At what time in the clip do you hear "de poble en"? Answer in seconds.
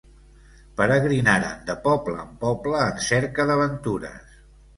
1.67-2.33